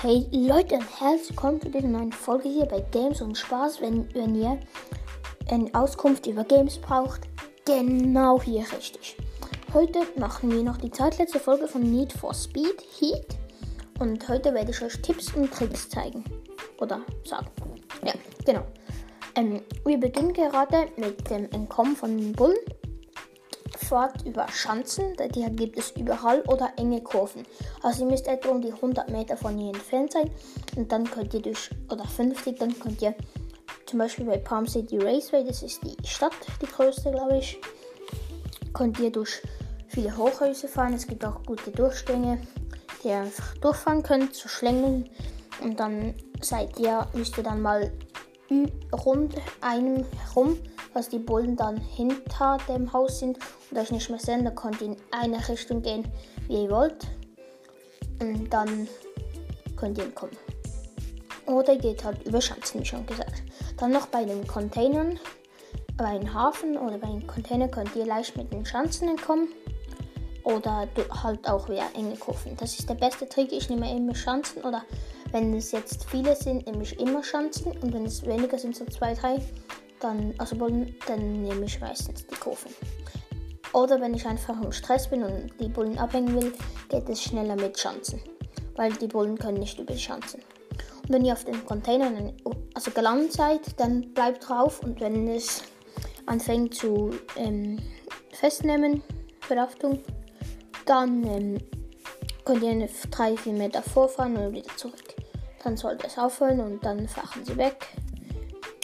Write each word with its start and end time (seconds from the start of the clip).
Hey 0.00 0.28
Leute 0.30 0.76
und 0.76 1.00
herzlich 1.00 1.30
willkommen 1.30 1.60
zu 1.60 1.70
dieser 1.70 1.88
neuen 1.88 2.12
Folge 2.12 2.48
hier 2.48 2.66
bei 2.66 2.78
Games 2.92 3.20
und 3.20 3.36
Spaß. 3.36 3.80
Wenn, 3.80 4.08
wenn 4.14 4.36
ihr 4.36 4.60
eine 5.50 5.74
Auskunft 5.74 6.28
über 6.28 6.44
Games 6.44 6.78
braucht, 6.78 7.22
genau 7.64 8.40
hier 8.40 8.60
richtig. 8.60 9.16
Heute 9.74 9.98
machen 10.14 10.52
wir 10.52 10.62
noch 10.62 10.76
die 10.76 10.92
zweitletzte 10.92 11.40
Folge 11.40 11.66
von 11.66 11.82
Need 11.82 12.12
for 12.12 12.32
Speed 12.32 12.80
Heat 13.00 13.26
und 13.98 14.28
heute 14.28 14.54
werde 14.54 14.70
ich 14.70 14.80
euch 14.82 15.02
Tipps 15.02 15.34
und 15.34 15.50
Tricks 15.52 15.88
zeigen. 15.88 16.22
Oder 16.80 17.00
sagen. 17.24 17.48
Ja, 18.04 18.12
genau. 18.46 18.62
Ähm, 19.34 19.62
wir 19.84 19.98
beginnen 19.98 20.32
gerade 20.32 20.86
mit 20.96 21.28
dem 21.28 21.50
Entkommen 21.50 21.96
von 21.96 22.32
Bullen 22.34 22.56
Fahrt 23.88 24.26
über 24.26 24.46
Schanzen, 24.48 25.16
die 25.34 25.44
gibt 25.56 25.78
es 25.78 25.92
überall, 25.92 26.42
oder 26.42 26.72
enge 26.76 27.00
Kurven. 27.00 27.44
Also 27.82 28.04
ihr 28.04 28.10
müsst 28.10 28.26
etwa 28.26 28.50
um 28.50 28.60
die 28.60 28.72
100 28.72 29.08
Meter 29.08 29.36
von 29.36 29.56
hier 29.56 29.68
entfernt 29.68 30.12
sein 30.12 30.30
und 30.76 30.92
dann 30.92 31.10
könnt 31.10 31.32
ihr 31.32 31.40
durch, 31.40 31.70
oder 31.90 32.04
50, 32.04 32.58
dann 32.58 32.78
könnt 32.78 33.00
ihr 33.00 33.14
zum 33.86 33.98
Beispiel 33.98 34.26
bei 34.26 34.36
Palm 34.36 34.66
City 34.66 34.98
Raceway, 34.98 35.44
das 35.44 35.62
ist 35.62 35.80
die 35.82 35.96
Stadt, 36.06 36.34
die 36.60 36.66
größte 36.66 37.10
glaube 37.10 37.38
ich, 37.38 37.58
könnt 38.74 38.98
ihr 38.98 39.10
durch 39.10 39.40
viele 39.86 40.14
Hochhäuser 40.14 40.68
fahren. 40.68 40.92
Es 40.92 41.06
gibt 41.06 41.24
auch 41.24 41.42
gute 41.44 41.70
Durchgänge, 41.70 42.38
die 43.02 43.08
ihr 43.08 43.16
einfach 43.16 43.54
durchfahren 43.56 44.02
könnt, 44.02 44.34
zu 44.34 44.42
so 44.42 44.48
schlängeln 44.48 45.08
und 45.62 45.80
dann 45.80 46.14
seid 46.42 46.78
ihr, 46.78 47.06
müsst 47.14 47.38
ihr 47.38 47.44
dann 47.44 47.62
mal 47.62 47.90
rund 48.92 49.34
einem 49.62 50.04
herum 50.26 50.58
dass 50.94 51.08
die 51.08 51.18
Bullen 51.18 51.56
dann 51.56 51.76
hinter 51.76 52.58
dem 52.68 52.92
Haus 52.92 53.20
sind 53.20 53.38
und 53.70 53.78
euch 53.78 53.90
nicht 53.90 54.10
mehr 54.10 54.18
sehen. 54.18 54.44
Da 54.44 54.50
könnt 54.50 54.80
ihr 54.80 54.88
in 54.88 54.96
eine 55.10 55.48
Richtung 55.48 55.82
gehen, 55.82 56.06
wie 56.46 56.64
ihr 56.64 56.70
wollt. 56.70 57.06
Und 58.20 58.50
dann 58.50 58.88
könnt 59.76 59.98
ihr 59.98 60.04
entkommen. 60.04 60.36
Oder 61.46 61.76
geht 61.76 62.04
halt 62.04 62.26
über 62.26 62.40
Schanzen, 62.40 62.80
wie 62.80 62.84
schon 62.84 63.06
gesagt. 63.06 63.42
Dann 63.78 63.92
noch 63.92 64.06
bei 64.06 64.24
den 64.24 64.46
Containern, 64.46 65.18
bei 65.96 66.06
einem 66.06 66.32
Hafen 66.34 66.76
oder 66.76 66.98
bei 66.98 67.08
einem 67.08 67.26
Container 67.26 67.68
könnt 67.68 67.94
ihr 67.96 68.06
leicht 68.06 68.36
mit 68.36 68.52
den 68.52 68.66
Schanzen 68.66 69.08
entkommen. 69.08 69.48
Oder 70.44 70.88
halt 71.22 71.48
auch 71.48 71.68
wieder 71.68 71.86
enge 71.94 72.16
Kurven. 72.16 72.56
Das 72.56 72.78
ist 72.78 72.88
der 72.88 72.94
beste 72.94 73.28
Trick. 73.28 73.52
Ich 73.52 73.68
nehme 73.68 73.94
immer 73.94 74.14
Schanzen 74.14 74.62
oder 74.62 74.82
wenn 75.30 75.54
es 75.54 75.72
jetzt 75.72 76.06
viele 76.08 76.34
sind, 76.34 76.66
nehme 76.66 76.82
ich 76.82 76.98
immer 76.98 77.22
Schanzen. 77.22 77.72
Und 77.72 77.92
wenn 77.92 78.06
es 78.06 78.24
weniger 78.24 78.58
sind, 78.58 78.74
so 78.74 78.84
zwei, 78.86 79.14
drei, 79.14 79.42
dann, 80.00 80.34
also 80.38 80.56
Bullen, 80.56 80.94
dann 81.06 81.42
nehme 81.42 81.64
ich 81.64 81.80
meistens 81.80 82.26
die 82.26 82.34
Kurven. 82.36 82.72
Oder 83.72 84.00
wenn 84.00 84.14
ich 84.14 84.26
einfach 84.26 84.60
im 84.62 84.72
Stress 84.72 85.08
bin 85.08 85.22
und 85.22 85.52
die 85.60 85.68
Bullen 85.68 85.98
abhängen 85.98 86.34
will, 86.34 86.52
geht 86.88 87.08
es 87.08 87.22
schneller 87.22 87.56
mit 87.56 87.78
Schanzen. 87.78 88.20
Weil 88.76 88.92
die 88.92 89.08
Bullen 89.08 89.38
können 89.38 89.58
nicht 89.58 89.78
über 89.78 89.92
die 89.92 90.00
Schanzen. 90.00 90.40
Und 91.02 91.10
wenn 91.10 91.24
ihr 91.24 91.32
auf 91.32 91.44
den 91.44 91.64
Container 91.64 92.10
also 92.74 92.90
gelandet 92.90 93.32
seid, 93.32 93.60
dann 93.78 94.12
bleibt 94.14 94.48
drauf 94.48 94.82
und 94.82 95.00
wenn 95.00 95.28
es 95.28 95.62
anfängt 96.26 96.74
zu 96.74 97.10
ähm, 97.36 97.78
festnehmen, 98.32 99.02
Verhaftung, 99.40 100.00
dann 100.86 101.24
ähm, 101.24 101.58
könnt 102.44 102.62
ihr 102.62 102.88
3-4 102.88 103.52
Meter 103.52 103.82
vorfahren 103.82 104.36
und 104.36 104.52
wieder 104.52 104.74
zurück. 104.76 105.14
Dann 105.64 105.76
sollte 105.76 106.06
es 106.06 106.16
aufhören 106.18 106.60
und 106.60 106.84
dann 106.84 107.08
fahren 107.08 107.44
sie 107.44 107.56
weg. 107.56 107.88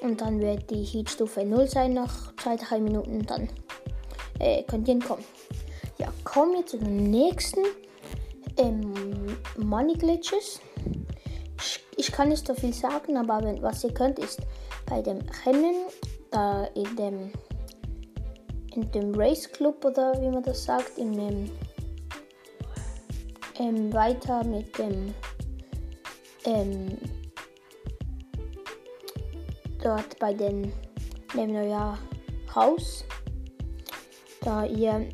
Und 0.00 0.20
dann 0.20 0.40
wird 0.40 0.70
die 0.70 0.82
Heatstufe 0.84 1.44
0 1.44 1.66
sein 1.66 1.94
nach 1.94 2.32
2-3 2.34 2.78
Minuten. 2.78 3.26
Dann 3.26 3.48
äh, 4.38 4.62
könnt 4.62 4.88
ihr 4.88 4.94
entkommen. 4.94 5.24
Ja, 5.98 6.12
kommen 6.24 6.54
wir 6.54 6.66
zu 6.66 6.78
den 6.78 7.10
nächsten 7.10 7.60
ähm, 8.56 9.36
Money 9.58 9.94
Glitches. 9.94 10.60
Ich, 11.58 11.84
ich, 11.96 12.12
kann 12.12 12.30
nicht 12.30 12.46
so 12.46 12.54
viel 12.54 12.72
sagen, 12.72 13.16
aber 13.18 13.44
wenn, 13.44 13.62
was 13.62 13.84
ihr 13.84 13.92
könnt, 13.92 14.18
ist 14.18 14.40
bei 14.86 15.02
dem 15.02 15.18
Rennen, 15.44 15.76
da 16.30 16.64
in 16.74 16.96
dem 16.96 17.32
in 18.74 18.90
dem 18.92 19.14
Race 19.14 19.50
Club 19.50 19.84
oder 19.84 20.20
wie 20.20 20.28
man 20.28 20.42
das 20.42 20.64
sagt, 20.64 20.96
in 20.96 21.12
dem 21.12 21.50
ähm, 23.58 23.92
weiter 23.92 24.44
mit 24.44 24.78
dem 24.78 25.14
ähm, 26.44 26.96
dort 29.82 30.18
bei 30.18 30.32
den 30.32 30.72
euer 31.36 31.98
Haus, 32.54 33.04
da 34.42 34.64
ihr 34.64 35.08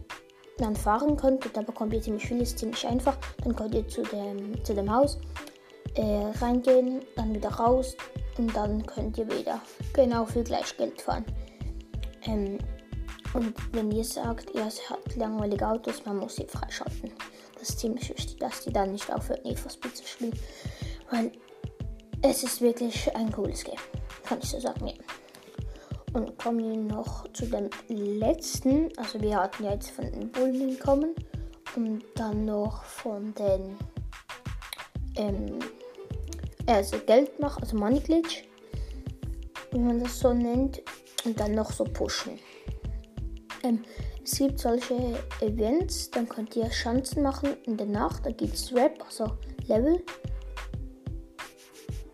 dann 0.58 0.74
fahren 0.74 1.16
könnt. 1.16 1.44
Und 1.44 1.56
da 1.56 1.62
bekommt 1.62 1.92
ihr 1.92 2.00
ziemlich 2.00 2.26
viel, 2.26 2.40
ist 2.40 2.58
ziemlich 2.58 2.86
einfach. 2.86 3.16
Dann 3.44 3.54
könnt 3.54 3.74
ihr 3.74 3.86
zu 3.86 4.02
dem, 4.02 4.64
zu 4.64 4.74
dem 4.74 4.90
Haus 4.92 5.18
äh, 5.94 6.30
reingehen, 6.40 7.04
dann 7.16 7.34
wieder 7.34 7.50
raus 7.50 7.96
und 8.38 8.54
dann 8.54 8.84
könnt 8.86 9.18
ihr 9.18 9.26
wieder 9.26 9.60
genau 9.92 10.24
für 10.24 10.42
gleich 10.42 10.76
Geld 10.76 11.00
fahren. 11.00 11.24
Ähm, 12.24 12.58
und 13.34 13.54
wenn 13.72 13.90
ihr 13.90 14.04
sagt, 14.04 14.54
ihr 14.54 14.64
habt 14.64 15.16
langweilige 15.16 15.68
Autos, 15.68 16.04
man 16.04 16.18
muss 16.18 16.36
sie 16.36 16.46
freischalten. 16.46 17.12
Das 17.58 17.70
ist 17.70 17.80
ziemlich 17.80 18.08
wichtig, 18.08 18.38
dass 18.38 18.64
die 18.64 18.72
dann 18.72 18.92
nicht 18.92 19.04
for 19.04 19.70
Speed 19.70 19.96
zu 19.96 20.06
spielen. 20.06 20.38
Weil 21.10 21.32
es 22.30 22.42
ist 22.42 22.60
wirklich 22.60 23.14
ein 23.16 23.32
cooles 23.32 23.64
Game 23.64 23.78
kann 24.26 24.40
ich 24.42 24.50
so 24.50 24.60
sagen. 24.60 24.88
Ja. 24.88 24.94
Und 26.12 26.38
kommen 26.38 26.58
wir 26.58 26.76
noch 26.76 27.30
zu 27.32 27.46
dem 27.46 27.70
letzten. 27.88 28.90
Also 28.96 29.20
wir 29.20 29.36
hatten 29.36 29.64
ja 29.64 29.72
jetzt 29.72 29.90
von 29.90 30.10
den 30.10 30.30
Bullen 30.30 30.78
kommen 30.78 31.14
und 31.76 32.02
dann 32.14 32.44
noch 32.44 32.84
von 32.84 33.34
den 33.34 33.76
ähm, 35.16 35.58
also 36.66 36.98
Geld 37.06 37.38
machen, 37.38 37.62
also 37.62 37.76
Money 37.76 38.00
Glitch, 38.00 38.44
wie 39.72 39.78
man 39.78 40.00
das 40.00 40.18
so 40.18 40.32
nennt, 40.32 40.82
und 41.24 41.38
dann 41.38 41.54
noch 41.54 41.70
so 41.70 41.84
pushen. 41.84 42.38
Ähm, 43.62 43.84
es 44.24 44.38
gibt 44.38 44.58
solche 44.58 45.18
Events, 45.40 46.10
dann 46.10 46.28
könnt 46.28 46.56
ihr 46.56 46.70
Schanzen 46.70 47.22
machen 47.22 47.56
in 47.66 47.76
der 47.76 47.86
Nacht, 47.86 48.26
da 48.26 48.30
gibt 48.30 48.54
es 48.54 48.74
Rap, 48.74 49.04
also 49.04 49.36
Level. 49.66 50.02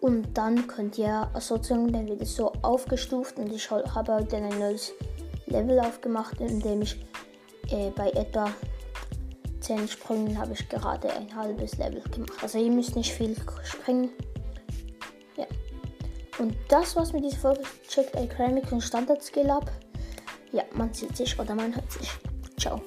Und 0.02 0.36
dann 0.36 0.66
könnt 0.66 0.98
ihr 0.98 1.30
sozusagen, 1.38 1.92
dann 1.92 2.08
wird 2.08 2.22
es 2.22 2.34
so 2.34 2.52
aufgestuft 2.62 3.38
und 3.38 3.52
ich 3.52 3.70
habe 3.70 4.12
heute 4.12 4.36
ein 4.36 4.58
neues 4.58 4.92
Level 5.46 5.78
aufgemacht, 5.78 6.40
in 6.40 6.58
dem 6.58 6.82
ich 6.82 6.96
äh, 7.70 7.90
bei 7.90 8.10
etwa 8.10 8.50
10 9.60 9.86
Sprüngen 9.86 10.36
habe 10.36 10.54
ich 10.54 10.68
gerade 10.68 11.08
ein 11.12 11.32
halbes 11.36 11.78
Level 11.78 12.02
gemacht. 12.10 12.32
Also 12.42 12.58
ihr 12.58 12.72
müsst 12.72 12.96
nicht 12.96 13.12
viel 13.12 13.36
springen. 13.62 14.10
Ja. 15.36 15.46
Und 16.40 16.56
das 16.68 16.96
war's 16.96 17.12
mit 17.12 17.22
dieser 17.22 17.38
Folge. 17.38 17.62
Checkt 17.86 18.16
Academic 18.16 18.72
und 18.72 18.80
Standard 18.80 19.22
Skill 19.22 19.50
ab. 19.50 19.70
Ja, 20.50 20.64
man 20.72 20.92
sieht 20.92 21.16
sich 21.16 21.38
oder 21.38 21.54
man 21.54 21.76
hört 21.76 21.92
sich. 21.92 22.10
Ciao. 22.58 22.82